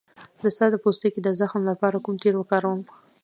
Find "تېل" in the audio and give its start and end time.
2.23-2.35